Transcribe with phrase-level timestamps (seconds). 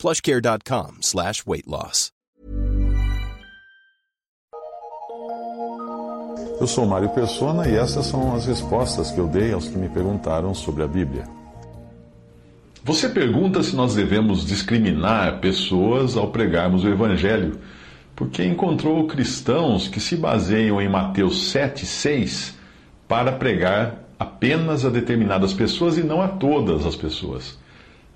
[0.00, 2.10] plushcare.com slash weight loss.
[6.58, 9.88] Eu sou Mário Persona e essas são as respostas que eu dei aos que me
[9.88, 11.24] perguntaram sobre a Bíblia.
[12.82, 17.60] Você pergunta se nós devemos discriminar pessoas ao pregarmos o Evangelho,
[18.16, 22.58] porque encontrou cristãos que se baseiam em Mateus 7, 6
[23.06, 27.59] para pregar apenas a determinadas pessoas e não a todas as pessoas.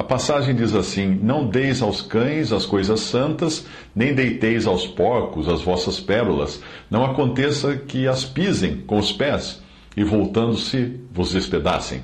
[0.00, 5.46] A passagem diz assim: Não deis aos cães as coisas santas, nem deiteis aos porcos
[5.46, 9.62] as vossas pérolas, não aconteça que as pisem com os pés
[9.94, 12.00] e, voltando-se, vos despedacem.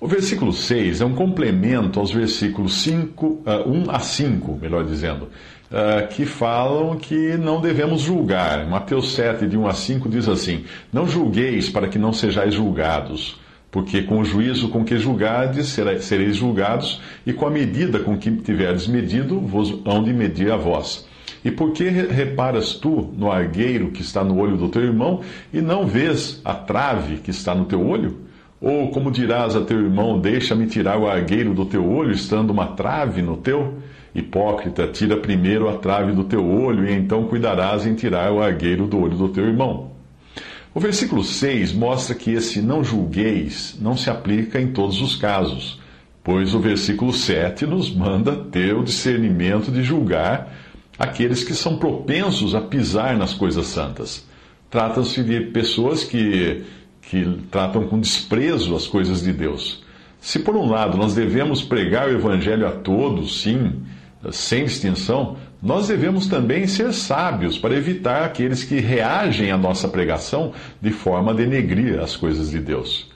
[0.00, 5.24] O versículo 6 é um complemento aos versículos 5, uh, 1 a 5, melhor dizendo,
[5.70, 8.66] uh, que falam que não devemos julgar.
[8.66, 13.43] Mateus 7, de 1 a 5, diz assim: Não julgueis para que não sejais julgados
[13.74, 18.30] porque com o juízo com que julgardes sereis julgados, e com a medida com que
[18.30, 21.08] tiverdes medido, vos hão de medir a vós.
[21.44, 25.22] E por que reparas tu no argueiro que está no olho do teu irmão,
[25.52, 28.18] e não vês a trave que está no teu olho?
[28.60, 32.68] Ou como dirás a teu irmão, deixa-me tirar o argueiro do teu olho, estando uma
[32.68, 33.78] trave no teu?
[34.14, 38.86] Hipócrita, tira primeiro a trave do teu olho, e então cuidarás em tirar o argueiro
[38.86, 39.93] do olho do teu irmão.
[40.74, 45.78] O versículo 6 mostra que esse não julgueis não se aplica em todos os casos,
[46.22, 50.52] pois o versículo 7 nos manda ter o discernimento de julgar
[50.98, 54.26] aqueles que são propensos a pisar nas coisas santas.
[54.68, 56.64] Trata-se de pessoas que,
[57.02, 59.84] que tratam com desprezo as coisas de Deus.
[60.20, 63.74] Se, por um lado, nós devemos pregar o Evangelho a todos, sim,
[64.32, 70.52] sem distinção, nós devemos também ser sábios para evitar aqueles que reagem à nossa pregação
[70.80, 73.12] de forma a denegrir as coisas de Deus.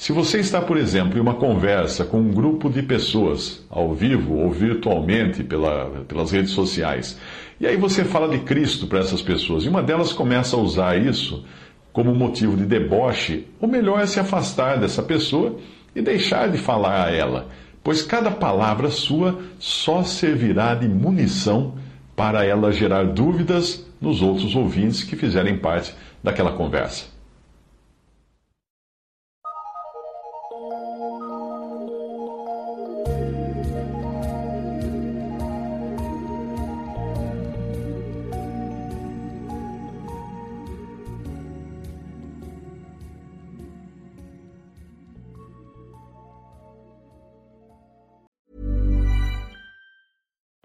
[0.00, 4.34] Se você está, por exemplo, em uma conversa com um grupo de pessoas, ao vivo
[4.34, 7.18] ou virtualmente pela, pelas redes sociais,
[7.60, 10.96] e aí você fala de Cristo para essas pessoas, e uma delas começa a usar
[10.96, 11.44] isso
[11.92, 15.58] como motivo de deboche, o melhor é se afastar dessa pessoa
[15.94, 17.48] e deixar de falar a ela,
[17.82, 21.74] pois cada palavra sua só servirá de munição
[22.14, 27.06] para ela gerar dúvidas nos outros ouvintes que fizerem parte daquela conversa.